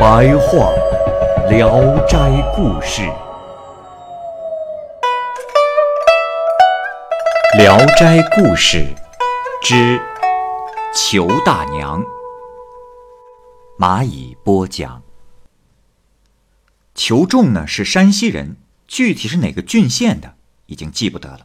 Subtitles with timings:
[0.00, 0.72] 白话
[1.50, 2.16] 《聊斋
[2.56, 3.02] 故事》，
[7.58, 8.78] 《聊斋故事》
[9.62, 10.00] 之
[10.94, 12.02] 裘大娘，
[13.78, 15.02] 蚂蚁播讲。
[16.94, 18.56] 裘仲呢是山西人，
[18.88, 20.32] 具体是哪个郡县的，
[20.64, 21.40] 已经记不得了。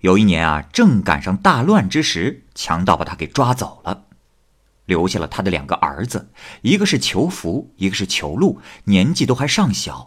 [0.00, 4.04] 有一年啊，正赶上大乱之时，强盗把他给抓走了，
[4.86, 6.30] 留下了他的两个儿子，
[6.62, 10.06] 一个是裘福，一个是裘禄，年纪都还尚小。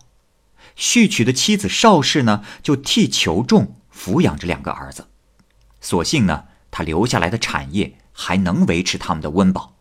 [0.76, 5.08] 续娶的妻子邵氏呢，就替裘仲抚养着两个儿子。
[5.80, 9.76] 所幸呢，他留下来的产业还能维持他们的温饱。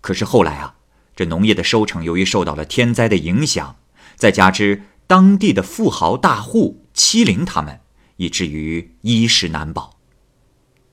[0.00, 0.76] 可是后来啊，
[1.14, 3.76] 这农业的收成由于受到了天灾的影响，
[4.16, 7.80] 再加之当地的富豪大户欺凌他们。
[8.20, 9.97] 以至于衣食难保。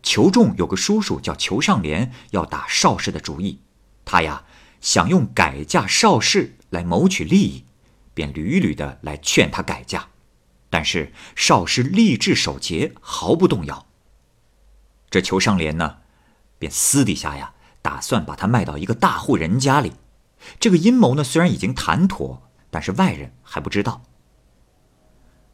[0.06, 3.59] 裘仲有个叔叔叫裘尚廉，要打邵氏的主意。
[4.06, 4.44] 他呀
[4.80, 7.66] 想用改嫁邵氏来谋取利益，
[8.14, 10.09] 便屡屡的来劝他改嫁。
[10.70, 13.88] 但是邵氏立志守节，毫不动摇。
[15.09, 15.98] 这裘尚廉呢，
[16.59, 19.94] 便私底下呀打算把他卖到一个大户人家里。
[20.59, 24.03] 这个阴谋呢虽然已经谈妥，但是外人还不知道。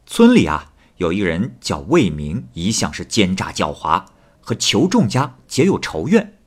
[0.04, 0.68] 村里啊。
[0.98, 4.04] 有一个人叫魏明，一向是奸诈狡猾，
[4.42, 6.38] 和裘仲家结有仇怨，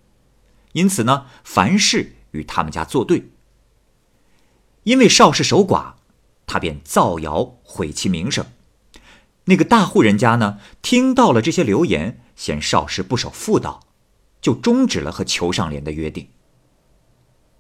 [0.73, 3.31] 因此呢，凡事与他们家作对。
[4.83, 5.93] 因为邵氏守寡，
[6.45, 8.45] 他便造谣毁其名声。
[9.45, 13.87] 那个大户人家呢，听到了这些流言，嫌邵氏不守妇道，
[14.41, 16.29] 就终止了和裘尚廉的约定。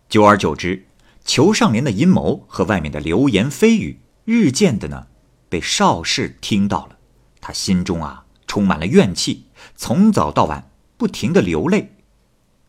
[0.09, 0.85] 久而久之，
[1.23, 5.07] 裘尚廉的阴谋和外面的流言蜚语，日渐的呢。
[5.47, 6.97] 被邵氏听到了，
[7.39, 9.44] 他心中啊充满了怨气，
[9.75, 11.95] 从早到晚不停的流泪，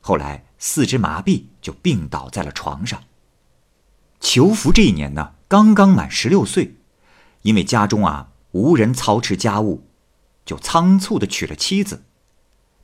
[0.01, 3.03] 后来四肢麻痹，就病倒在了床上。
[4.21, 6.77] 裘福这一年呢，刚刚满十六岁，
[7.43, 9.87] 因为家中啊无人操持家务，
[10.45, 12.05] 就仓促的娶了妻子。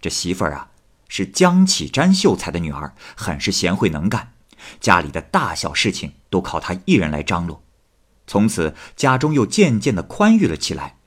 [0.00, 0.70] 这媳妇儿啊
[1.08, 4.34] 是江启瞻秀才的女儿，很是贤惠能干，
[4.80, 7.62] 家里的大小事情都靠她一人来张罗。
[8.26, 10.98] 从此，家中又渐渐的宽裕了起来，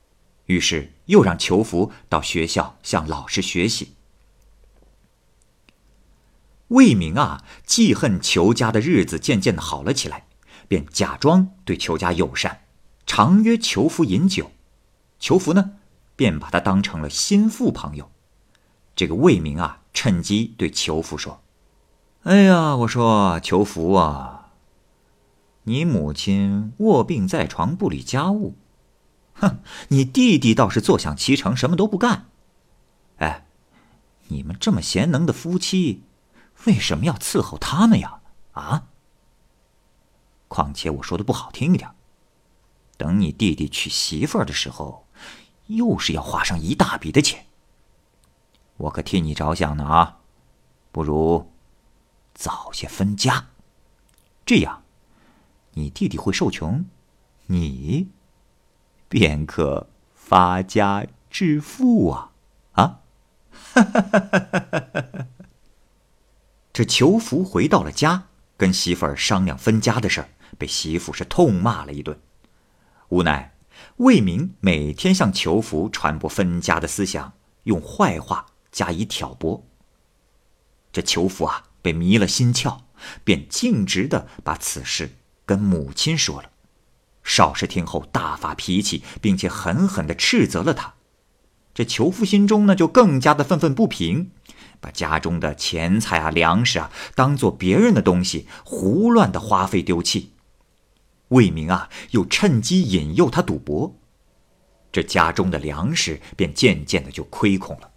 [0.48, 3.94] 于是又让裘福到学校向老师学习。
[6.70, 10.26] 魏明啊，记恨裘家的日子渐渐的好了起来，
[10.68, 12.62] 便假装对裘家友善，
[13.06, 14.52] 常约裘福饮酒。
[15.20, 15.74] 裘福呢，
[16.16, 18.10] 便把他当成了心腹朋友。
[18.96, 21.42] 这个魏明啊，趁机对裘福说
[22.24, 24.52] ：“哎呀，我说裘福啊。”
[25.68, 28.56] 你母亲卧病在床，不理家务，
[29.36, 29.60] 哼！
[29.90, 32.30] 你弟弟倒是坐享其成，什么都不干。
[33.18, 33.46] 哎，
[34.28, 36.04] 你们这么贤能的夫妻，
[36.66, 38.22] 为什么要伺候他们呀？
[38.54, 38.88] 啊！
[40.48, 41.90] 况且我说的不好听一点，
[42.98, 45.06] 等你弟弟娶媳妇儿的时候，
[45.68, 47.46] 又是要花上一大笔的钱。
[48.78, 50.20] 我可替你着想呢啊！
[50.92, 51.52] 不如
[52.34, 53.48] 早些分家，
[54.46, 54.84] 这样。
[55.74, 56.86] 你弟弟会受穷，
[57.48, 58.10] 你
[59.08, 62.32] 便可发家致富啊！
[62.74, 63.00] 啊！
[66.74, 68.28] 这裘福回到了家，
[68.58, 72.20] 跟媳妇儿商量分家的事儿，被媳妇是痛骂了一顿。
[73.10, 73.56] 无奈
[73.98, 77.34] 魏明每天向裘福传播分家的思想，
[77.64, 79.66] 用坏话加以挑拨。
[80.92, 82.80] 这裘福啊，被迷了心窍，
[83.24, 85.12] 便径直的把此事。
[85.46, 86.50] 跟母亲说了，
[87.26, 90.94] 邵氏听后大发脾气，并且狠狠的斥责了他。
[91.74, 94.32] 这裘夫心中呢，就更加的愤愤不平，
[94.80, 100.32] 把家中的钱财啊、粮食啊，当做别人的东西，胡乱的花费丢弃。
[101.30, 103.96] 魏明啊，又趁机引诱他赌博，
[104.92, 107.90] 这家中的粮食便渐渐的就亏空了。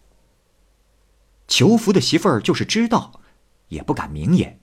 [1.47, 3.21] 裘福的媳妇儿就是知道，
[3.69, 4.58] 也不敢明言。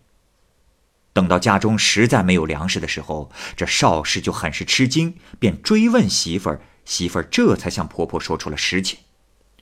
[1.16, 9.00] 等到家中实在没有粮食的时候，这邵氏就很是吃惊，便追问媳妇儿，媳妇儿这才向婆婆说出了实情。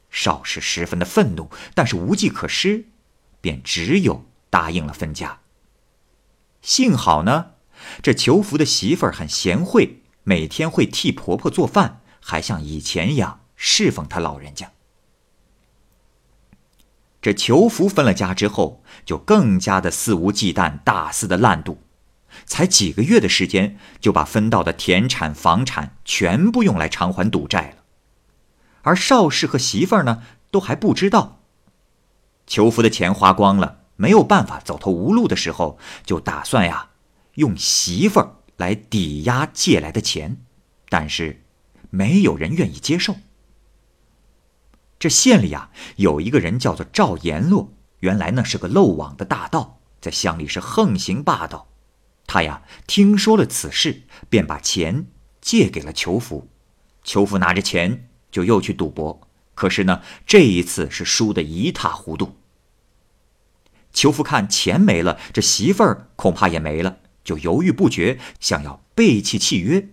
[0.09, 2.85] 邵氏十分的愤怒，但是无计可施，
[3.39, 5.41] 便只有答应了分家。
[6.63, 7.51] 幸好呢，
[8.01, 14.71] 这裘福的媳妇儿很贤惠，每天会替婆婆做饭，还像以前一样侍奉她老人家。
[17.23, 21.81] 这裘福分了家之后，就更加的肆无忌惮，大肆的滥赌，
[22.45, 27.83] 才几个月的时间，就把分到的田产房产全部用来偿还赌债了。
[28.81, 30.21] 而邵氏和媳妇儿呢，
[30.51, 31.39] 都还不知道。
[32.45, 36.89] 裘福的钱花光了，没有办法走投无路的时候，就打算呀，
[37.35, 40.43] 用媳妇儿来抵押借来的钱，
[40.89, 41.41] 但是
[41.89, 43.15] 没有人愿意接受。
[45.03, 51.67] 这县里啊，有一个人叫做赵延洛，原来呢是个漏网的大盗，在乡里是横行霸道。
[52.25, 55.07] 他呀听说了此事，便把钱
[55.41, 56.47] 借给了裘福。
[57.03, 62.37] 裘福拿着钱就又去赌博，可是呢这一次是输得一塌糊涂。
[63.91, 69.89] 裘福看钱没了，这媳妇儿恐怕也没了，就犹豫不决，想要背弃契约。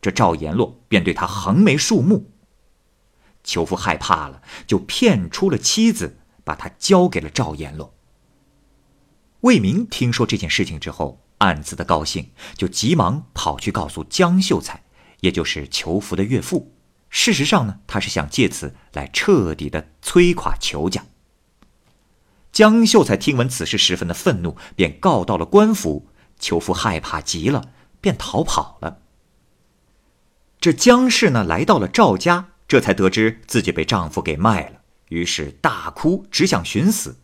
[0.00, 2.31] 这赵延洛便对他横眉竖目。
[3.44, 7.92] 裘福害怕了，就骗出了妻子，把他交给了赵延龙。
[9.40, 14.84] 魏明听说这件事情之后，暗自的高兴，就急忙跑去告诉江秀才，
[15.20, 16.72] 也就是裘福的岳父。
[17.10, 21.04] 事实上呢，他是想借此来彻底的摧垮裘家。
[22.52, 26.08] 江秀才听闻此事，十分的愤怒，便告到了官府。
[26.38, 29.00] 裘福害怕极了，便逃跑了。
[30.60, 32.51] 这江氏呢，来到了赵家。
[32.72, 34.78] 这才得知自己被丈夫给卖了，
[35.10, 37.18] 于是大哭，只想寻死。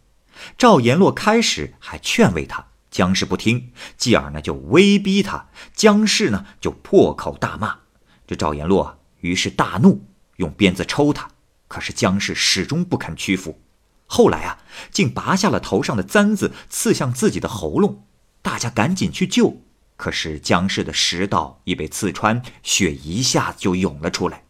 [0.59, 7.79] 赵延洛开始还劝慰他，姜氏不听，继而呢就威逼他，姜氏呢就破口大骂。
[8.27, 10.05] 这赵延洛于是大怒，
[10.37, 11.31] 用鞭子抽他，
[11.67, 13.59] 可是姜氏始终不肯屈服。
[14.05, 14.59] 后来啊，
[14.91, 18.05] 竟拔下了头上的簪子，刺向自己的喉咙。
[18.43, 19.63] 大家赶紧去救，
[19.97, 24.43] 可是姜氏的食道已被刺穿，血一下子就涌了出来。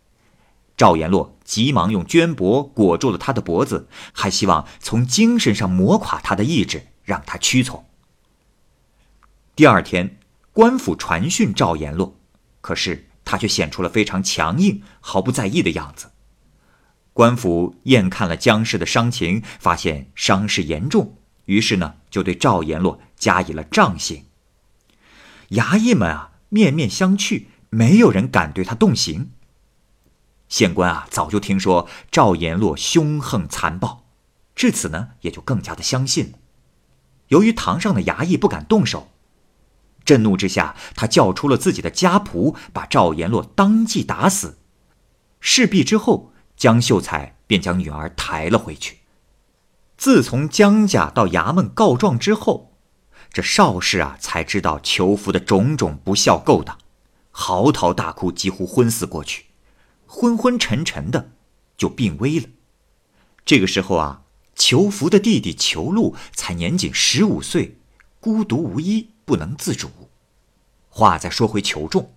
[0.79, 7.85] 赵延洛急忙用绢帛裹住了他的脖子，还希望从精神上磨垮他的意志，让他屈从。
[9.57, 10.21] 第二天，
[10.53, 12.17] 官府传讯赵延洛，
[12.61, 16.13] 可是他却显出了非常强硬、毫不在意的样子。
[17.13, 21.17] 官府验看了姜氏的伤情，发现伤势严重，
[21.47, 24.27] 于是呢，就对赵延洛加以了杖刑。
[25.51, 29.33] 衙役们啊，面面相觑，没有人敢对他动刑。
[30.49, 34.05] 县官啊，早就听说赵延洛凶横残暴，
[34.55, 36.39] 至此呢，也就更加的相信了。
[37.29, 39.09] 由于堂上的衙役不敢动手，
[40.05, 44.57] 震怒之下，他叫出了自己的家仆，把赵延洛当即打死。
[45.39, 49.01] 事毕之后，江秀才便将女儿抬了回去。
[49.99, 52.73] 自从江家到衙门告状之后，
[53.31, 56.79] 这邵氏啊，才知道裘福的种种不孝勾当，
[57.31, 59.48] 嚎啕大哭，几乎昏死过去。
[60.11, 61.33] 昏昏沉沉的，
[61.77, 62.49] 就病危了。
[63.45, 64.23] 这个时候啊，
[64.55, 67.77] 裘福的弟弟裘禄才年仅十五岁，
[68.19, 69.91] 孤独无依，不能自主。
[70.89, 72.15] 话再说回裘仲，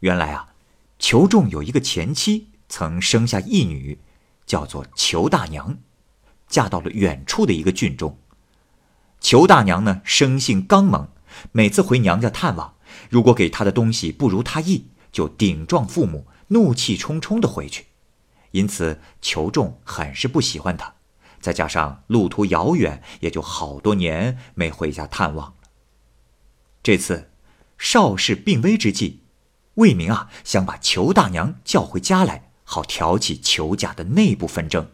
[0.00, 0.54] 原来啊，
[0.98, 3.98] 裘仲有一个前妻，曾生下一女，
[4.46, 5.76] 叫做裘大娘，
[6.48, 8.18] 嫁到了远处的一个郡中。
[9.20, 11.08] 裘大娘呢，生性刚猛，
[11.52, 12.74] 每次回娘家探望，
[13.10, 16.26] 如果给她的东西不如她意，就顶撞父母。
[16.48, 17.86] 怒气冲冲的回去，
[18.52, 20.94] 因此裘仲很是不喜欢他。
[21.40, 25.54] 再加上路途遥远，也就好多年没回家探望了。
[26.82, 27.30] 这次
[27.76, 29.22] 邵氏病危之际，
[29.74, 34.90] 魏明啊想把裘大娘叫回家来，好挑起裘家的内部纷争。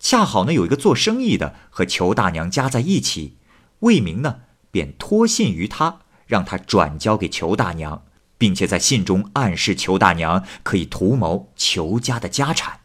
[0.00, 3.36] 恰好呢有一个做生意的和裘大娘家在一起，
[3.80, 8.05] 魏明呢便托信于他，让他转交给裘大娘。
[8.38, 12.80] 并且在信中暗示裘大娘可以图谋裘家的家产。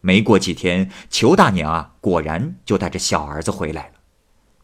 [0.00, 3.92] 没过几天，裘大娘啊，果然就带着小儿子回来了。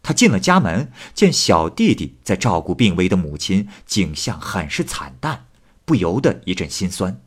[0.02, 5.46] 他进了家门，见小弟弟在照顾病危的母亲，景象很是惨淡，
[5.84, 7.20] 不由得一阵心酸。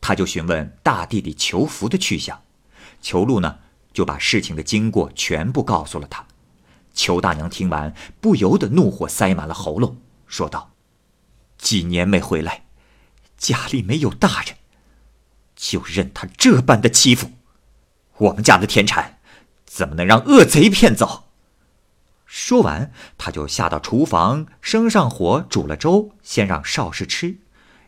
[0.00, 2.42] 他就询问大弟弟裘福的去向，
[3.00, 3.58] 裘禄呢
[3.92, 6.26] 就把事情的经过全部告诉了他。
[6.94, 10.71] 裘大娘听完，不由得怒火塞满了喉咙，说道。
[11.62, 12.64] 几年没回来，
[13.38, 14.56] 家里没有大人，
[15.54, 17.30] 就任他这般的欺负，
[18.18, 19.20] 我们家的田产
[19.64, 21.28] 怎么能让恶贼骗走？
[22.26, 27.38] 说完，他就下到厨房，生上火煮了粥，先让邵氏吃，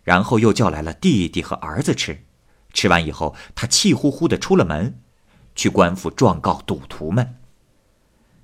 [0.05, 2.25] 然后又叫来了弟弟和儿子吃，
[2.73, 5.01] 吃完以后，他气呼呼的出了门，
[5.57, 7.41] 去官府状告赌徒们。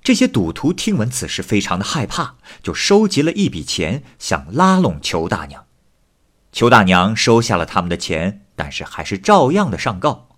[0.03, 5.65] 这些赌徒听闻此事，非常的害怕，就收集了一笔钱，想拉拢裘大娘。
[6.51, 10.29] 裘大娘收下了他们的钱，但是还是照样的上告。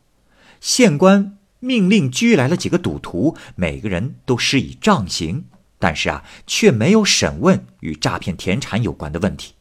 [0.59, 5.45] 县官命令拘来了几个赌徒，每个人都施以杖刑，
[5.79, 9.53] 但是啊，却没有审问与诈骗田产有关的问题。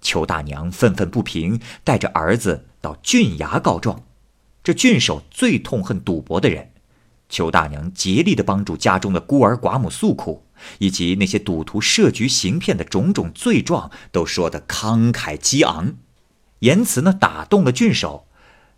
[0.00, 4.04] 裘大娘愤愤不平，带着儿子到郡衙告状。
[4.62, 6.70] 这郡守最痛恨赌博的人。
[7.28, 10.46] 裘大娘竭力的帮助家中的孤儿寡母诉苦，
[10.78, 15.94] 以及那些赌徒设局行骗的种种罪状，都说得慷慨激昂，
[16.60, 18.28] 言辞呢打动了郡守，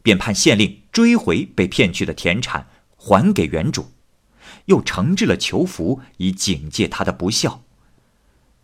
[0.03, 3.93] 便判县令追回被骗去的田产，还给原主，
[4.65, 7.63] 又惩治了裘福，以警戒他的不孝。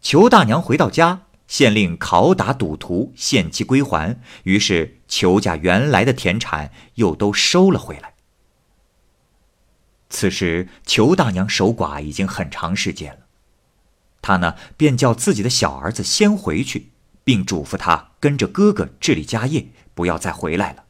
[0.00, 8.13] 裘大娘回到家，县令拷打赌徒，限期归还，于是裘家原来的田产又都收了回来。
[10.14, 13.18] 此时，裘大娘守寡已经很长时间了。
[14.23, 16.92] 她呢，便叫自己的小儿子先回去，
[17.25, 20.85] 并嘱咐他跟着哥哥治理家业，不要再回来了。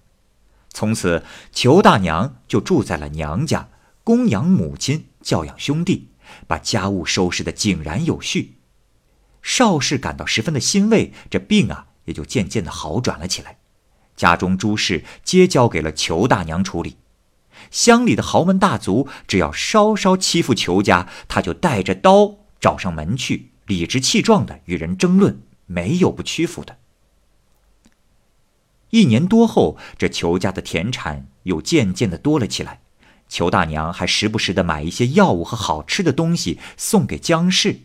[0.69, 3.71] 从此，裘大娘就住在了娘家，
[4.05, 6.11] 供养母亲，教养兄弟，
[6.47, 8.59] 把家务收拾得井然有序。
[9.41, 13.57] 邵氏感到十分的欣慰，这病啊，也就渐渐的好转了起来。
[14.15, 16.99] 家中诸事皆交给了裘大娘处理。
[17.71, 26.79] 乡里的豪门大族，只要稍稍欺负裘家，他就带着刀找上门去，理直气壮的与人争论，没有不屈服的。
[28.91, 32.81] 一年多后，这裘家的田产又渐渐的多了起来，
[33.29, 37.81] 裘大娘还时不时的买一些药物和好吃的东西送给姜氏。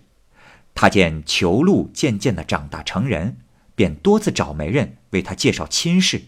[0.76, 3.38] 他见裘禄渐渐的长大成人，
[3.74, 6.26] 便多次找媒人为他介绍亲事。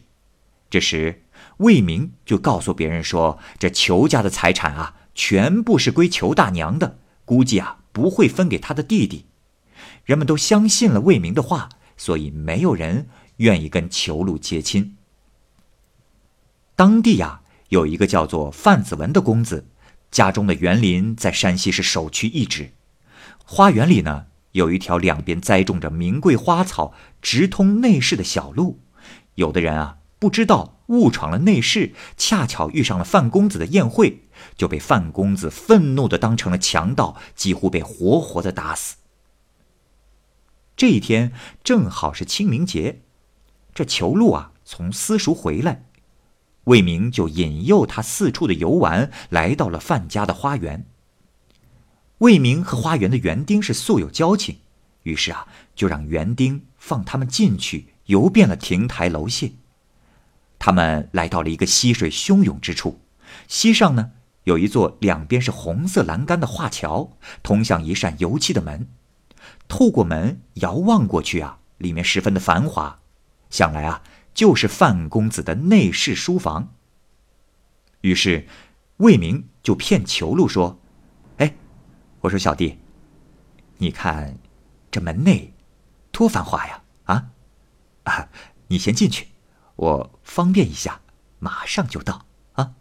[0.69, 1.24] 这时，
[1.58, 9.25] 魏明就告诉别人说：“这裘家的财产啊，全部是归裘大娘的，估计啊不会分给他的弟弟。”
[10.05, 14.98] 人们都相信了魏明的话，所以没有人愿意跟裘禄结亲。
[16.75, 19.67] 当地呀，有一个叫做范子文的公子，
[20.10, 22.74] 家中的园林在山西是首屈一指。
[23.46, 28.79] 花园里呢，有一条两边栽种着名贵花草、直通内室的小路。
[29.36, 30.77] 有的人啊，不知道。
[30.91, 34.23] 误闯了内室，恰巧遇上了范公子的宴会，
[34.57, 38.97] 就被范公子愤怒的当成了强盗，几乎被活活的打死。
[40.75, 41.31] 这一天
[41.63, 43.03] 正好是清明节，
[43.73, 45.85] 这裘禄啊从私塾回来，
[46.65, 50.85] 魏明就引诱他四处的游玩，来到了范家的花园。
[52.17, 54.57] 魏明和花园的园丁是素有交情，
[55.03, 59.53] 于是啊就让园丁放他们进去游遍了亭台楼榭。
[60.63, 63.01] 他们来到了一个溪水汹涌之处，
[63.47, 64.11] 溪上呢
[64.43, 68.87] 有一座两边是红色栏杆的画桥，通向一扇油漆的门。
[69.67, 72.99] 透过门遥望过去啊，里面十分的繁华，
[73.49, 74.03] 想来啊
[74.35, 76.75] 就是范公子的内室书房。
[78.01, 78.45] 于是，
[78.97, 80.79] 魏明就骗裘禄说
[81.37, 81.55] ：“哎，
[82.19, 82.77] 我说小弟，
[83.79, 84.37] 你看
[84.91, 85.55] 这门内
[86.11, 86.83] 多繁华呀！
[87.05, 87.31] 啊，
[88.03, 88.29] 啊，
[88.67, 89.29] 你先进去。”
[89.81, 91.01] 我方便一下，
[91.39, 92.73] 马上就到啊。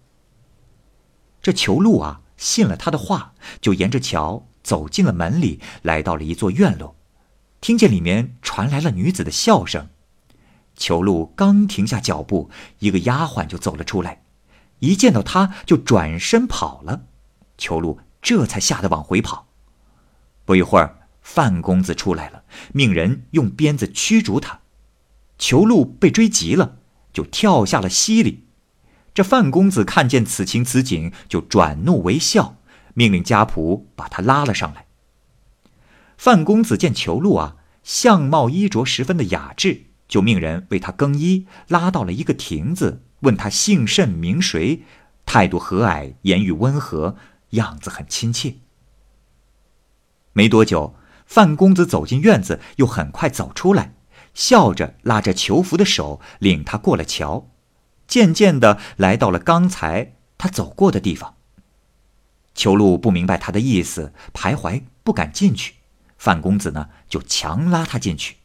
[1.41, 6.95] 这裘禄啊，信了他的话，就沿着桥走进了门里，来到了一座院落，
[7.63, 9.89] 听见里面传来了女子的笑声。
[10.77, 14.23] 裘禄刚停下脚步，一个丫鬟就走了出来，
[14.81, 17.07] 一见到他就转身跑了。
[17.57, 19.47] 裘禄这才吓得往回跑。
[20.45, 24.61] 不一会儿，范公子出来了，命人用鞭子驱逐他。
[25.39, 26.77] 裘禄被追急了。
[27.13, 28.45] 就跳下了溪里，
[29.13, 32.57] 这范公子看见此情此景，就转怒为笑，
[32.95, 34.87] 命令家仆把他拉了上来。
[36.17, 44.83] 范公子见裘禄啊，相貌衣着十分的雅致，就命人为他更衣，拉到了一个亭子，问他姓甚名谁，
[45.25, 47.17] 态度和蔼，言语温和，
[47.51, 48.57] 样子很亲切。
[50.33, 50.95] 没多久，
[51.27, 53.95] 范公子走进院子，又很快走出来。
[54.35, 57.49] 笑着拉着裘福的手，领他过了桥，
[58.07, 61.37] 渐渐的来到了刚才他走过的地方。
[62.55, 65.75] 裘禄不明白他的意思，徘徊不敢进去。
[66.19, 68.37] 范公子呢，就强拉他进去。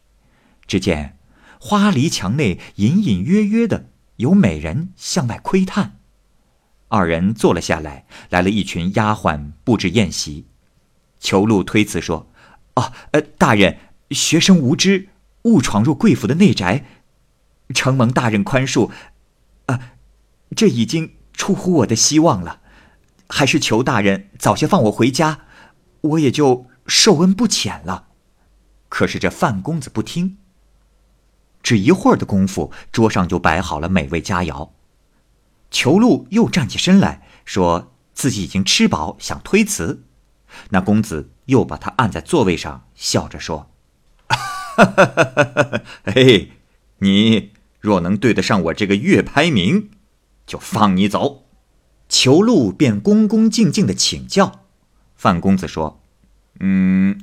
[0.67, 1.17] 只见
[1.59, 5.99] 花篱墙内隐隐约约的有美人向外窥探。
[6.87, 10.47] 二人坐了下来，来了一群丫鬟布置宴席。
[11.19, 12.31] 裘禄推辞说
[12.75, 13.77] ：“哦，呃，大人，
[14.11, 15.09] 学生无知。”
[15.45, 16.85] 误闯入贵府的内宅，
[17.73, 18.91] 承蒙大人宽恕，
[19.67, 19.93] 啊，
[20.55, 22.61] 这已经出乎我的希望了，
[23.29, 25.41] 还是求大人早些放我回家，
[26.01, 28.09] 我也就受恩不浅了。
[28.89, 30.37] 可是这范公子不听。
[31.61, 34.69] 只一会儿的功夫，桌上就摆好了美味佳肴。
[35.71, 40.03] 裘禄又站起身来说自己已经吃饱，想推辞。
[40.69, 43.71] 那公子又把他按在座位上，笑着说
[46.03, 46.51] ：“嘿，
[46.99, 49.89] 你若能对得上我这个月拍名，
[50.45, 51.45] 就放你走。”
[52.07, 54.65] 裘禄便恭恭敬敬的请教。
[55.15, 56.01] 范公子说
[56.59, 57.19] ：“嗯，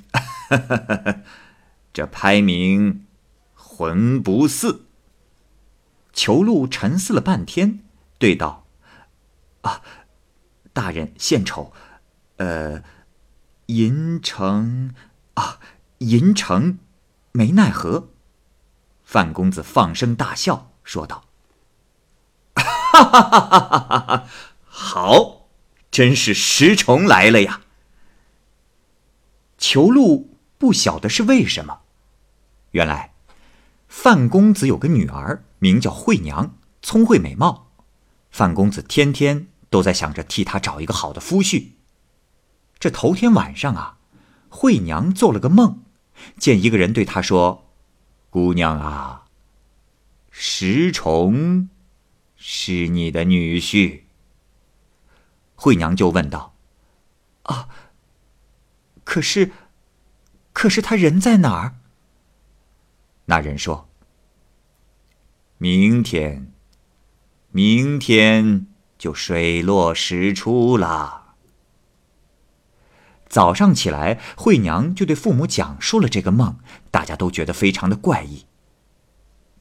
[1.93, 3.07] 这拍名。”
[3.55, 4.87] 魂不似。
[6.13, 7.81] 裘禄沉思了半天，
[8.19, 8.67] 对道
[9.63, 9.81] ：“啊，
[10.73, 11.73] 大人献丑，
[12.37, 12.83] 呃，
[13.67, 14.95] 银城
[15.35, 15.59] 啊，
[15.99, 16.79] 银城，
[17.33, 18.11] 没奈何。”
[19.05, 21.25] 范公子放声大笑，说道
[22.57, 24.29] ：“哈哈哈哈哈哈！
[24.65, 25.49] 好，
[25.91, 27.63] 真是石虫来了呀！”
[29.59, 31.81] 裘禄不晓得是为什么，
[32.71, 33.13] 原来。
[33.87, 37.71] 范公子有个女儿，名叫惠娘，聪慧美貌。
[38.31, 41.73] 范公子天天都在想着替她找一个好的夫婿。
[42.79, 43.99] 这头天晚上啊，
[44.49, 45.83] 惠娘做了个梦，
[46.39, 47.69] 见一个人对她说
[48.31, 49.27] ：“姑娘啊，
[50.31, 51.69] 石崇
[52.37, 54.03] 是你的女婿。”
[55.55, 56.55] 惠娘就问道
[57.45, 57.69] ：“啊，
[59.05, 59.53] 可是，
[60.53, 61.77] 可是他人在哪儿？”
[63.27, 63.89] 那人说
[65.59, 66.53] ：“明天，
[67.53, 68.67] 明天
[68.99, 71.21] 就水落石出了。”
[73.33, 76.59] 早上起来，惠娘就对父母讲述了这个梦，
[76.91, 78.45] 大家都觉得非常的怪异。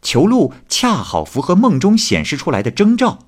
[0.02, 3.20] 裘禄恰好符合梦中显示出来的征兆，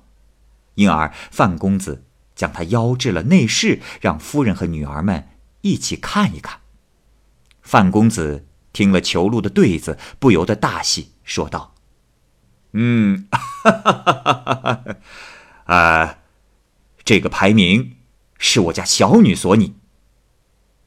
[0.74, 2.04] 因而范公子
[2.34, 5.30] 将他邀至了内室，让夫人和女儿们
[5.62, 6.60] 一起看一看。
[7.62, 8.46] 范公子。
[8.74, 11.76] 听了裘禄的对子，不由得大喜，说道
[12.74, 14.96] ：“嗯，哈哈哈哈哈！
[15.72, 16.18] 啊，
[17.04, 17.94] 这个排名
[18.36, 19.76] 是我家小女所拟。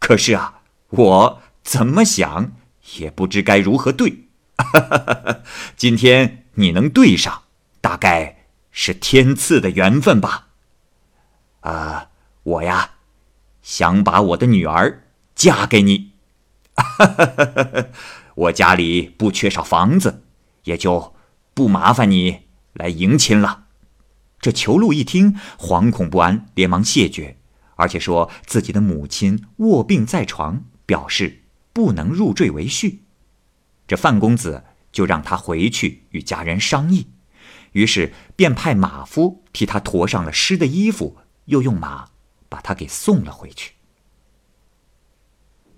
[0.07, 2.53] 可是啊，我怎么想
[2.95, 4.29] 也不知该如何对。
[5.75, 7.41] 今天你能对上，
[7.81, 10.47] 大概是天赐的缘分吧。
[11.59, 12.07] 啊，
[12.43, 12.91] 我呀，
[13.61, 15.03] 想把我的女儿
[15.35, 16.13] 嫁给你。
[18.35, 20.23] ”我家里不缺少房子，
[20.63, 21.13] 也就
[21.53, 23.65] 不麻烦你来迎亲了。
[24.39, 27.36] 这裘禄一听，惶恐不安，连忙谢绝，
[27.77, 32.99] 而且说自己的母亲卧病在床，表示不能入赘为婿。
[33.87, 37.07] 这范公子就让他回去与家人商议，
[37.71, 42.09] 于是便派马夫替他驮上了湿的衣服，又用马
[42.49, 43.73] 把他给送了回去。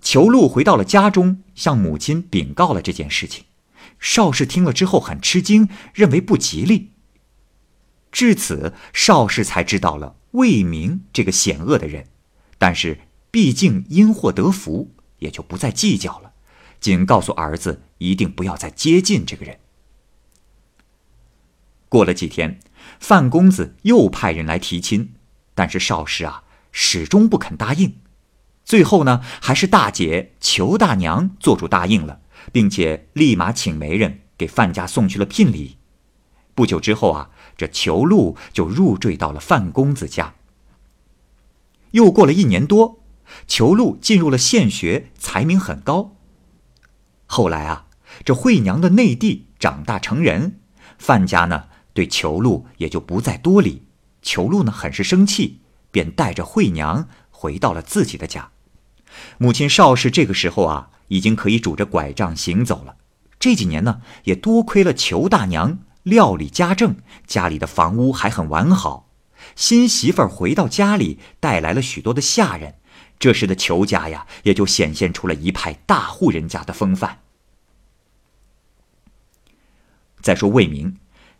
[0.00, 3.44] 裘禄回到了家中，向母亲禀告了这件事情。
[3.98, 6.92] 邵氏听了之后很吃惊，认为不吉利。
[8.10, 12.06] 至此，邵氏才知道了魏明这个险恶的人，
[12.58, 16.32] 但是毕竟因祸得福，也就不再计较了，
[16.80, 19.58] 仅告诉儿子一定不要再接近这个人。
[21.88, 22.60] 过了几天，
[23.00, 25.14] 范公子又派人来提亲，
[25.54, 27.96] 但是少师啊始终不肯答应。
[28.64, 32.20] 最后呢，还是大姐裘大娘做主答应了，
[32.52, 35.78] 并且立马请媒人给范家送去了聘礼。
[36.54, 40.32] 不久之后啊，这裘禄就入赘到了范公子家。
[41.90, 43.00] 又过了一年多，
[43.46, 46.16] 裘禄进入了县学，才名很高。
[47.26, 47.84] 后来啊，
[48.24, 50.58] 这惠娘的内弟长大成人，
[50.96, 53.82] 范家呢对裘禄也就不再多礼。
[54.22, 58.52] 裘禄呢很是生气，便带着惠娘回到了自己的家。
[59.36, 62.96] 母亲邵氏这个时候啊，已经可以拄着拐杖行走了。
[63.38, 69.10] 这几年呢，也多亏了裘大娘料理家政，家里的房屋还很完好。
[69.56, 72.76] 新媳妇儿回到家里，带来了许多的下人，
[73.18, 77.20] 这时的裘家呀，也就显现出了一派大户人家的风范。
[80.20, 80.98] 再说魏明，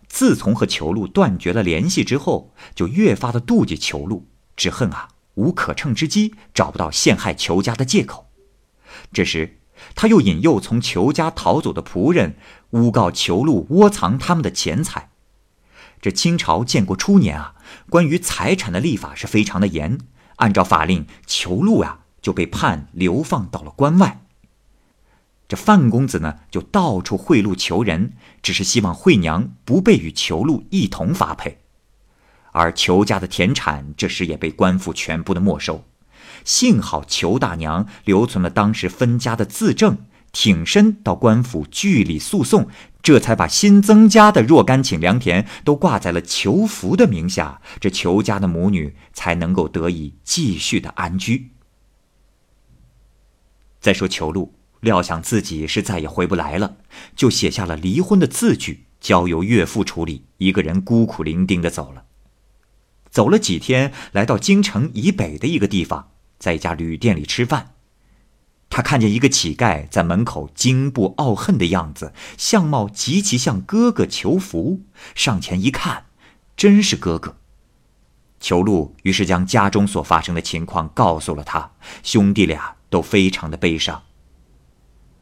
[0.08, 5.08] 自从和裘禄断绝了联系之后，就越发的妒忌裘禄，只恨啊。
[5.34, 8.28] 无可乘之机，找不到陷害裘家的借口。
[9.12, 9.59] 这时，
[9.94, 12.36] 他又引诱从裘家逃走的仆人，
[12.70, 15.10] 诬告裘禄窝藏他们的钱财。
[16.00, 17.54] 这清朝建国初年啊，
[17.90, 19.98] 关于财产的立法是非常的严。
[20.36, 24.22] 按照法令，裘禄啊就被判流放到了关外。
[25.46, 31.58] 这范公子呢，就到处贿赂求人，只是希望惠娘不被与裘禄一同发配。
[32.52, 35.84] 而裘家的田产这时也被官府全部的没收。
[36.44, 39.98] 幸好裘大娘留存了当时分家的字证，
[40.32, 42.68] 挺身到官府据理诉讼，
[43.02, 51.50] 这才把新增加的若干顷良田都挂在了裘福的名下，这裘家的母女才能够得以继续的安居。
[53.80, 54.54] 再说裘禄。
[54.80, 56.78] 料想自己是再也回不来了，
[57.14, 62.04] 就写下了离婚的字据，交由岳父处理，一个人孤苦伶仃的走了。
[63.10, 67.74] 走了几天，来到京城以北的一个地方，在一家旅店里吃饭，
[68.70, 74.80] 他看见一个乞丐在门口惊怖傲恨的样子，相貌极其像哥哥裘福。
[75.14, 76.06] 上前一看，
[76.56, 77.36] 真是哥哥。
[78.40, 81.72] 裘禄于是将家中所发生的情况告诉了他，
[82.02, 84.02] 兄弟俩都非常的悲伤。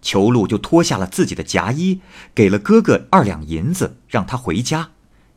[0.00, 2.00] 裘禄就脱下了自己的夹衣，
[2.32, 4.90] 给了哥哥二两银子，让他回家。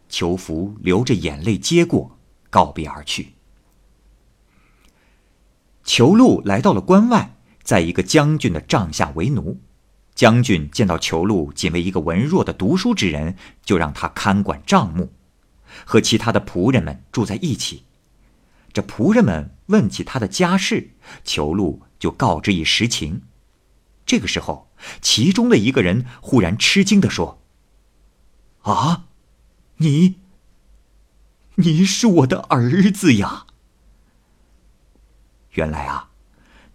[0.08, 2.20] 裘福流着眼泪接过，
[2.52, 3.34] 告别而去。
[5.94, 9.60] 裘禄来到了关外，在一个将军的帐下为奴。
[10.16, 15.12] 将军见到裘禄仅为一个文弱的读书之人，就让他看管账目，
[15.84, 17.84] 和其他的仆人们住在一起。
[18.72, 20.92] 这仆人们问起他的家事，
[21.26, 23.24] 裘禄就告知以实情。
[24.06, 27.42] 这个时候，其中的一个人忽然吃惊的说
[28.64, 29.08] ：“啊，
[29.76, 30.16] 你，
[31.56, 33.48] 你是我的儿子呀！”
[35.52, 36.10] 原来啊，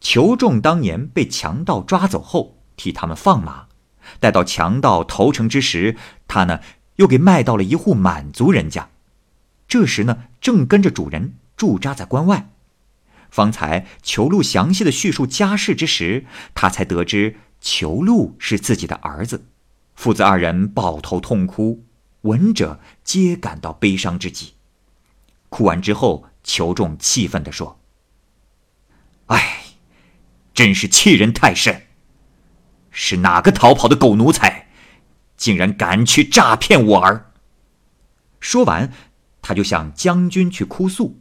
[0.00, 3.66] 裘仲当年被强盗抓走后，替他们放马，
[4.20, 5.96] 待到强盗投诚之时，
[6.28, 6.60] 他呢
[6.96, 8.90] 又给卖到了一户满族人家。
[9.66, 12.50] 这时呢，正跟着主人驻扎在关外。
[13.30, 19.46] 方才裘禄详细的叙述家事之时，他才得知裘禄是自己的儿子，
[19.94, 21.84] 父子二人抱头痛哭，
[22.22, 24.54] 闻者皆感到悲伤之极。
[25.48, 27.80] 哭完之后，裘仲气愤地说
[29.26, 29.64] ：“哎，
[30.54, 31.86] 真是欺人太甚！
[32.90, 34.68] 是哪个逃跑的狗奴才，
[35.36, 37.32] 竟然敢去诈骗我儿？”
[38.40, 38.92] 说完，
[39.42, 41.20] 他就向将军去哭诉。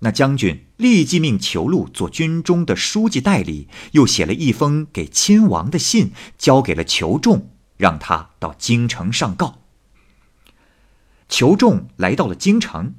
[0.00, 9.62] 那将军立即命裘禄做军中的书记代理，又写了一封给亲王的信，交给了裘仲，让他到京城上告。
[11.28, 12.94] 裘仲来到了京城，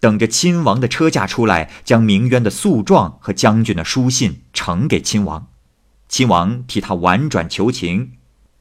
[0.00, 5.48] 等着亲王的车驾出来，将明渊的诉状和将军的书信呈给亲王。
[6.08, 8.12] 亲王替他婉转求情，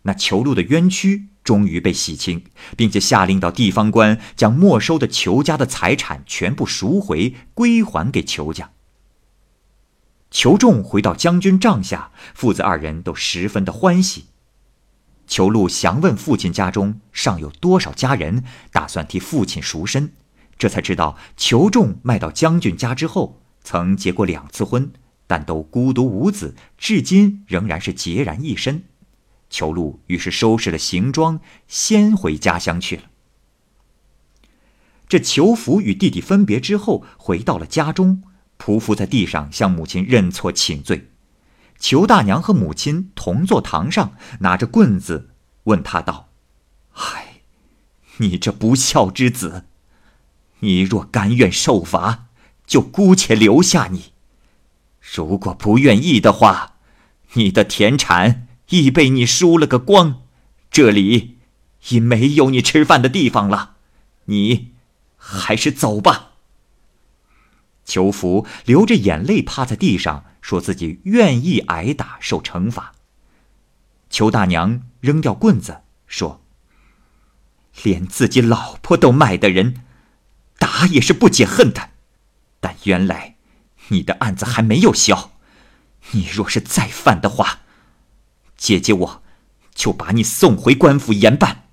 [0.03, 1.27] 那裘禄的冤屈。
[1.43, 2.43] 终于被洗清，
[2.75, 8.71] 并且下令到地方官将没收的裘家的财产全部赎回归还给裘家。
[10.31, 14.25] 裘仲回到将军帐下，父子二人都十分的欢喜。
[15.27, 20.13] 裘禄详问父亲家中尚有多少家人，打算替父亲赎身，
[20.57, 24.91] 这才知道裘仲卖到将军家之后，曾结过两次婚，
[25.27, 28.83] 但都孤独无子，至今仍然是孑然一身。
[29.49, 33.03] 裘禄于是收拾了行装，先回家乡去了。
[35.07, 38.23] 这裘福与弟弟分别之后，回到了家中，
[38.57, 41.11] 匍匐在地上向母亲认错请罪。
[41.77, 45.29] 裘大娘和母亲同坐堂上，拿着棍子
[45.65, 46.29] 问他道
[46.91, 47.41] ：“嗨，
[48.17, 49.65] 你这不孝之子，
[50.59, 52.27] 你若甘愿受罚，
[52.65, 54.11] 就姑且留下你；
[55.01, 56.75] 如果不愿意的话，
[57.33, 60.23] 你的田产……”已被你输了个光，
[60.71, 61.37] 这里
[61.89, 63.75] 已没有你吃饭的地方了，
[64.25, 64.71] 你
[65.15, 66.31] 还是走吧。
[67.85, 72.93] 裘福流着眼泪趴在地上，说自己愿意挨打受惩罚。
[74.09, 76.41] 裘大娘扔掉棍子，说
[77.83, 79.83] ：“连自己老婆都卖的人，
[80.57, 81.91] 打也是不解恨的。
[82.59, 83.35] 但原来
[83.89, 85.31] 你的案子还没有消，
[86.11, 87.61] 你若是再犯的话。”
[88.57, 89.23] 姐姐，我
[89.73, 91.67] 就把你送回官府严办。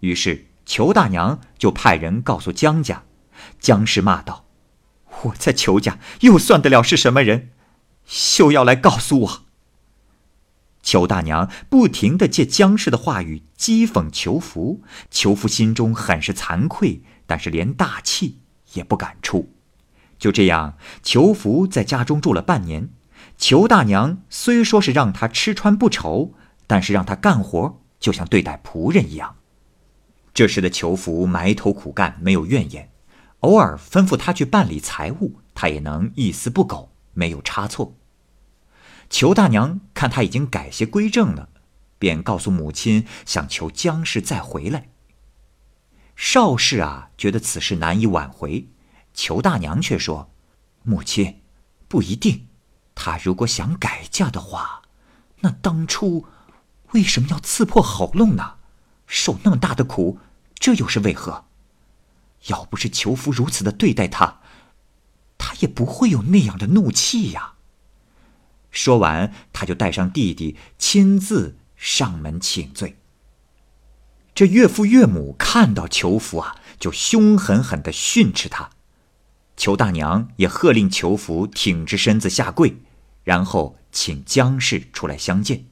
[0.00, 3.04] 于是裘大娘就派人告诉江家，
[3.60, 4.46] 江氏骂道
[5.24, 7.50] ：“我在裘家又算得了是什么人？
[8.06, 9.44] 休要来告诉我。”
[10.82, 18.40] 裘大娘不停的借江氏的话语讥讽裘福，裘福心中很是惭愧，但是连大气
[18.72, 19.50] 也不敢出。
[20.18, 22.90] 就这样，裘福在家中住了半年。
[23.36, 26.34] 裘大娘虽说是让他吃穿不愁，
[26.66, 29.36] 但是让他干活就像对待仆人一样。
[30.32, 32.90] 这时的裘福埋头苦干，没有怨言，
[33.40, 37.96] 偶尔吩咐他去办理财务，他也能一丝不苟，没有差错。
[39.10, 41.48] 裘大娘看他已经改邪归正了，
[41.98, 44.88] 便告诉母亲想求姜氏再回来。
[46.16, 48.68] 邵氏啊，觉得此事难以挽回，
[49.12, 50.30] 裘大娘却说
[50.82, 51.42] ：“母亲，
[51.88, 52.46] 不一定。
[52.94, 54.82] 她如果想改嫁的话，
[55.40, 56.26] 那当初
[56.92, 58.54] 为什么要刺破喉咙呢？
[59.06, 60.18] 受那么大的苦，
[60.54, 61.46] 这又是为何？
[62.46, 64.40] 要不是裘夫如此的对待她，
[65.36, 67.54] 她也不会有那样的怒气呀。”
[68.70, 72.98] 说完，他就带上弟弟，亲自上门请罪。
[74.34, 78.70] 这岳父岳母看到裘福啊，就凶狠狠的训斥他。
[79.56, 82.76] 裘大娘也喝令裘福挺直身子下跪，
[83.22, 85.66] 然后请姜氏出来相见。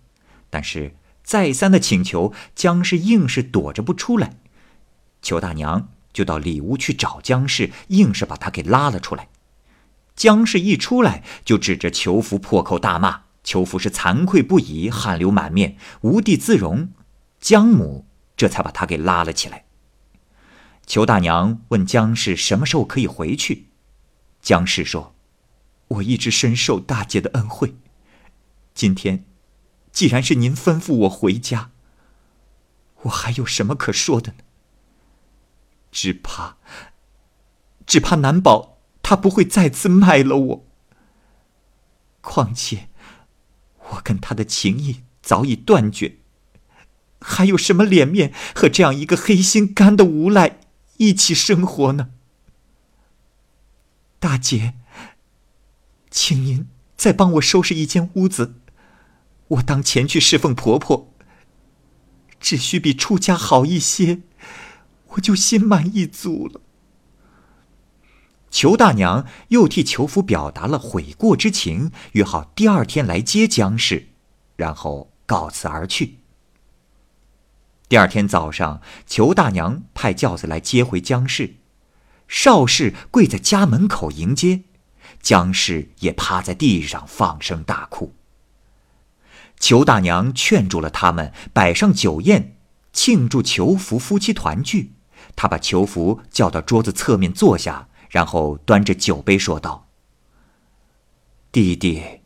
[0.49, 0.95] 但是
[1.25, 4.37] 再三的请求，姜氏硬是躲着不出来。
[5.21, 9.29] 裘大娘就到里屋去找姜氏，硬是把他给拉了出来。
[10.15, 13.23] 姜氏一出来，就指着裘福破口大骂。
[13.43, 16.91] 裘福是惭愧不已，汗流满面，无地自容。
[17.41, 18.07] 姜母
[18.43, 19.67] 这才把他给拉了起来。
[20.85, 23.69] 裘大娘问姜氏什么时候可以回去，
[24.41, 25.15] 姜氏说
[25.87, 27.77] ：“我一直深受大姐的恩惠，
[28.75, 29.25] 今天
[29.93, 31.71] 既然是您吩咐我回家，
[33.03, 34.39] 我还有什么可说的呢？
[35.93, 36.57] 只怕，
[37.87, 38.73] 只怕难保。”
[39.05, 40.67] 他不会再次卖了我。
[42.21, 42.89] 况且，
[43.91, 46.19] 我跟他的情谊早已断绝，
[47.23, 50.59] 还有什么脸面和这样一个黑心肝的无赖
[50.99, 52.11] 一起生活呢？
[54.19, 54.75] 大姐，
[56.11, 58.55] 请您再帮我收拾一间屋子，
[59.49, 61.13] 我当前去侍奉婆婆。
[62.41, 64.23] 只需比出家好一些，
[65.11, 66.61] 我就心满意足了。
[68.51, 74.09] 裘大娘又替裘福表达了悔过之情，约好第二天来接姜氏，
[74.57, 76.22] 然后告辞而去。
[77.93, 81.57] 第二天早上，裘大娘派轿子来接回姜氏，
[82.27, 84.63] 邵氏跪在家门口迎接，
[85.21, 88.15] 姜氏也趴在地上放声大哭。
[89.59, 92.57] 裘大娘劝住了他们，摆上酒宴，
[92.95, 94.95] 庆祝裘福夫妻团聚。
[95.37, 97.89] 她把裘福叫到桌子侧面坐下。
[98.09, 99.91] 然后端着酒杯说道
[101.53, 102.23] ：“弟弟，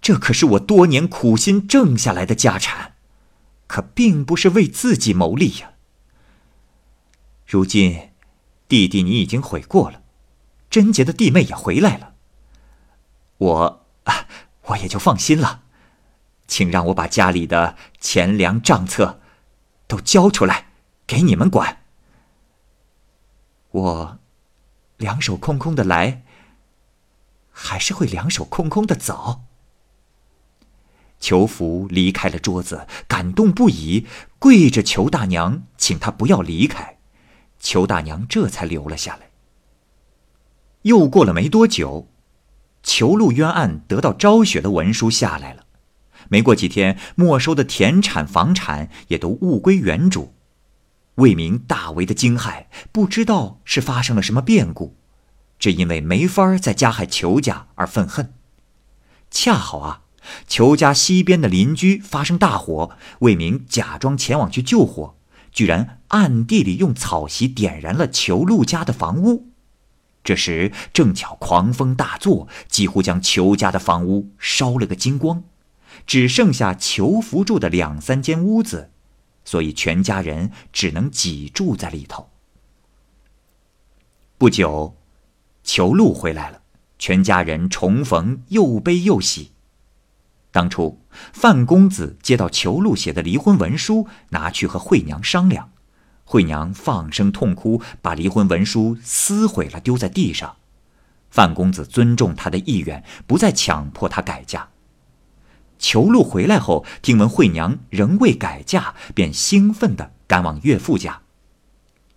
[0.00, 2.91] 这可是我多年苦心挣下来的家产，
[3.72, 5.72] 可并不是为自己谋利呀。
[7.46, 8.10] 如今，
[8.68, 10.02] 弟弟你已经悔过了，
[10.68, 12.12] 贞洁的弟妹也回来了，
[13.38, 14.28] 我啊，
[14.64, 15.62] 我也就放心了。
[16.46, 19.22] 请让我把家里的钱粮账册
[19.86, 20.66] 都交出来，
[21.06, 21.78] 给你们管。
[23.70, 24.18] 我。”
[24.98, 26.22] 两手空空的来，
[27.50, 29.46] 还是会两手空空的走。
[31.22, 34.08] 裘福离开了桌子，感动不已，
[34.40, 36.98] 跪着求大娘，请他不要离开。
[37.60, 39.30] 裘大娘这才留了下来。
[40.82, 42.08] 又过了没多久，
[42.82, 45.66] 裘禄冤案得到昭雪的文书下来了。
[46.28, 50.34] 没过几天，没收的田产房产也都物归原主。
[51.16, 54.96] 魏明大为的惊骇，不知道是发生了什么变故，
[55.60, 58.34] 只因为没法再加害裘家而愤恨。
[59.30, 60.02] 恰好啊，
[60.46, 65.16] 裘家西边的邻居发生大火，魏明假装前往去救火，
[65.50, 69.48] 居然暗地里用草席点燃了裘禄家的房屋。
[70.24, 75.42] 这时正巧狂风大作，几乎将裘家的房屋烧了个精光，
[76.06, 78.90] 只剩下裘福住的两三间屋子。
[79.44, 82.28] 所以，全家人只能挤住在里头。
[84.38, 84.96] 不久，
[85.64, 86.62] 裘禄回来了，
[86.96, 89.50] 全家人重逢，又悲又喜。
[90.52, 91.00] 当初，
[91.32, 95.70] 范公子接到裘禄写的离婚文书，拿去和惠娘商量，
[96.24, 100.56] 惠娘放声痛哭，把离婚文书撕毁了，丢在地上。
[101.30, 104.68] 范公子尊重他的意愿，不再强迫他改嫁。
[105.78, 111.22] 裘禄回来后，听闻惠娘仍未改嫁，便兴奋地赶往岳父家。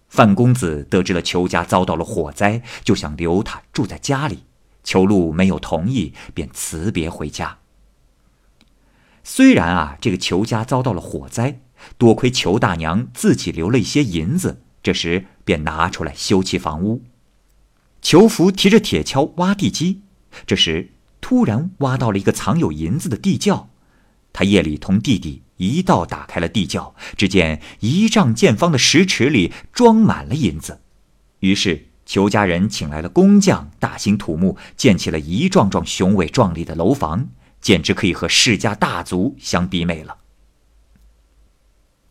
[0.10, 4.44] 范公子得知了裘家遭到了火灾，就想留他住在家里。
[4.84, 7.58] 裘禄没有同意，便辞别回家。
[9.26, 11.60] 虽然啊，这个裘家遭到了火灾，
[11.98, 17.02] 多亏裘大娘自己留了一些银子，这时便拿出来修葺房屋。
[18.02, 20.02] 裘福提着铁锹挖地基，
[20.48, 20.92] 这时。
[21.22, 23.68] 突然挖到了一个藏有银子的地窖，
[24.32, 30.82] 他夜里同弟弟一道打开了地窖，只见一丈见方的石池里装满了银子。
[31.40, 37.28] 于是裘家人请来了工匠，大兴土木，建起了一幢幢雄伟壮丽的楼房，
[37.66, 40.18] 简直可以和世家大族相媲美了。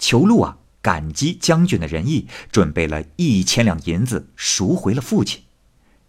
[0.01, 5.45] 裘禄啊，感激将军的仁义，准备了一千两银子赎回了父亲。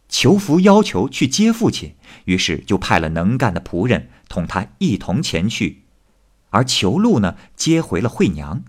[0.09, 1.93] 裘福要求去接父亲，
[2.25, 5.83] 于是就派了能干的仆人同他一同前去，
[6.49, 8.63] 而裘禄呢，接回了惠娘。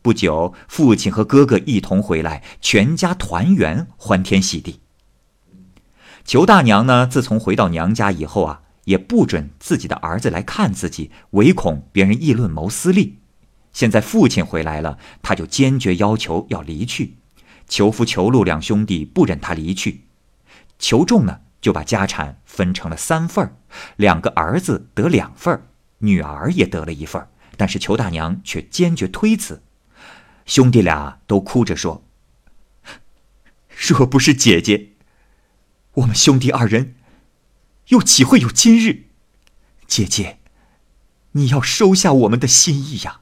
[0.00, 4.78] 不久，父亲和哥哥一同回来，全家团圆，欢天喜地。
[6.24, 13.18] 裘大娘呢，自从回到娘家以后啊，也不准自己的儿子来看自己，唯恐别人议论谋私利。
[13.72, 17.14] 现在父亲回来了，他就坚决要求要离去。
[17.68, 20.06] 裘夫、裘禄两兄弟不忍他离去。
[20.80, 23.54] 裘仲呢，就把家产分成了三份，
[23.94, 27.24] 两个儿子得两份，女儿也得了一份。
[27.56, 29.62] 但是裘大娘却坚决推辞，
[30.46, 32.02] 兄弟俩都哭着说
[33.70, 34.88] ：“若不是姐姐，
[35.92, 36.96] 我们兄弟二人
[37.90, 39.04] 又岂会有今日？
[39.86, 40.38] 姐姐，
[41.32, 43.20] 你要收下我们的心意呀！”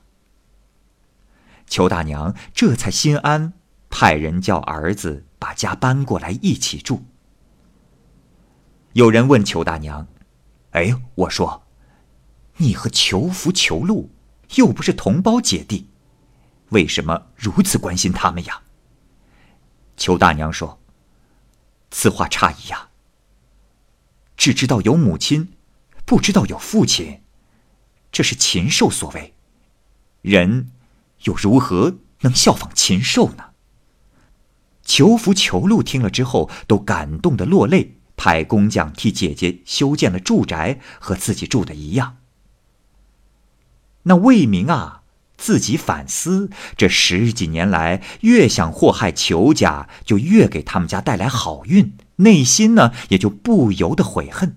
[1.66, 3.54] 裘大娘这才心安，
[3.90, 7.04] 派人叫儿子把家搬过来一起住。
[8.92, 10.06] 有人问裘大娘
[10.72, 11.66] ：“哎，我说，
[12.56, 14.10] 你和裘福、裘禄
[14.56, 15.88] 又不是同胞姐弟，
[16.70, 18.62] 为什么如此关心他们呀？”
[19.96, 20.80] 裘大娘说
[21.90, 22.87] ：“此话差矣呀。
[24.38, 25.52] 只知道有母亲，
[26.06, 27.20] 不知道有父亲，
[28.10, 29.34] 这是禽兽所为。
[30.22, 30.70] 人
[31.24, 33.44] 又如何能效仿禽兽呢？”
[34.82, 37.96] 裘福、裘禄听了之后，都感动的落泪。
[38.16, 42.16] 派工匠替姐姐修建了住宅，和自己住的一样。
[44.02, 45.02] 那魏明啊，
[45.36, 54.56] 自己反思，这十几年来，越想祸害裘家，就越给他们家带来好运，内心呢也就不由得悔恨。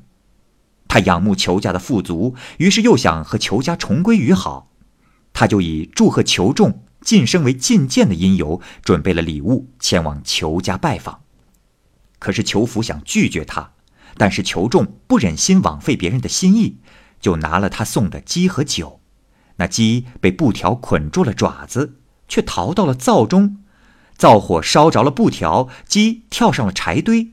[0.87, 4.69] 他仰慕裘家的富足，于是又想和裘家重归于好，
[5.33, 11.21] 他就以祝贺裘仲晋升为进谏的因由，准备了礼物前往裘家拜访。
[12.19, 13.71] 可是裘福想拒绝他，
[14.17, 16.77] 但是裘仲不忍心枉费别人的心意，
[17.19, 18.99] 就拿了他送的鸡和酒。
[19.55, 21.95] 那鸡被布条捆住了爪子，
[22.27, 23.63] 却逃到了灶中，
[24.17, 27.31] 灶火烧着了布条，鸡跳上了柴堆。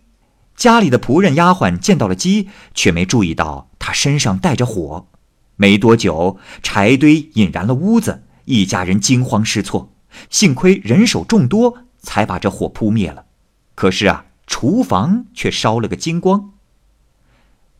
[0.58, 5.08] 家里的仆人丫鬟见到了鸡，却没注意到他身上带着火。
[5.56, 9.94] 没多久，柴堆引燃了屋子，一家人惊慌失措。
[10.28, 13.24] 幸亏人手众多，才把这火扑灭了。
[13.74, 14.26] 可是啊。
[14.50, 16.54] 厨房却烧了个精光。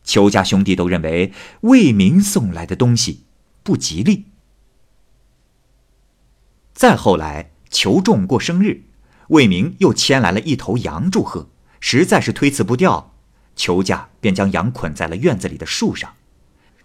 [0.03, 3.23] 裘家兄弟都认为魏明送来的东西
[3.63, 4.25] 不吉利。
[6.71, 8.83] 再后来，裘仲过生日，
[9.29, 13.13] 魏明又牵来了一头羊祝贺，实在是推辞不掉，
[13.55, 16.15] 裘家便将羊捆在了院子里的树上。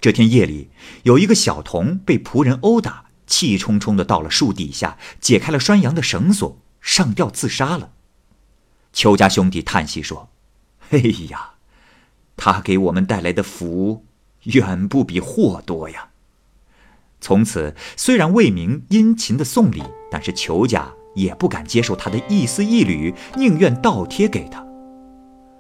[0.00, 0.68] 这天夜里，
[1.04, 7.92] 有一个小童被仆人殴打，气冲冲的到了树底下，解开了拴羊的绳索，上吊自杀了。
[8.92, 10.28] 裘家兄弟叹息说
[10.90, 10.98] ：“哎
[11.30, 11.54] 呀，
[12.36, 14.04] 他给我们带来的福，
[14.42, 16.10] 远不比祸多呀。”
[17.20, 24.63] 从此，虽然魏明殷勤的送礼，但是裘家也不敢接受他的一丝一缕，宁愿倒贴给他。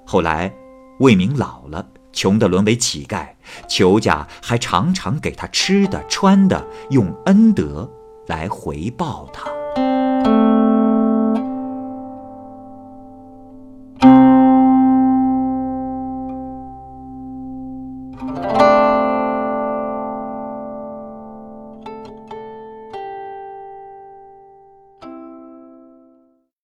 [0.06, 0.52] 后来，
[1.00, 3.26] 魏明老了，穷得沦为乞丐，
[3.68, 7.90] 裘家还常常给他吃的、穿的，用恩德
[8.26, 9.63] 来回报他。